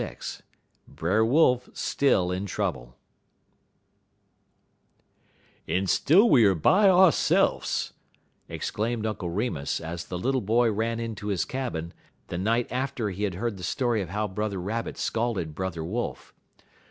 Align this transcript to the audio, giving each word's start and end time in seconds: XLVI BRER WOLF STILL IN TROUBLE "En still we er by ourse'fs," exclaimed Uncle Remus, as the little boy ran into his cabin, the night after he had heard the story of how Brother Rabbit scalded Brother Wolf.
XLVI 0.01 0.41
BRER 0.87 1.23
WOLF 1.25 1.69
STILL 1.73 2.31
IN 2.31 2.47
TROUBLE 2.47 2.97
"En 5.67 5.85
still 5.85 6.27
we 6.27 6.43
er 6.43 6.55
by 6.55 6.87
ourse'fs," 6.89 7.93
exclaimed 8.49 9.05
Uncle 9.05 9.29
Remus, 9.29 9.79
as 9.79 10.05
the 10.05 10.17
little 10.17 10.41
boy 10.41 10.71
ran 10.71 10.99
into 10.99 11.27
his 11.27 11.45
cabin, 11.45 11.93
the 12.29 12.39
night 12.39 12.65
after 12.71 13.11
he 13.11 13.25
had 13.25 13.35
heard 13.35 13.57
the 13.57 13.63
story 13.63 14.01
of 14.01 14.09
how 14.09 14.27
Brother 14.27 14.59
Rabbit 14.59 14.97
scalded 14.97 15.53
Brother 15.53 15.83
Wolf. 15.83 16.33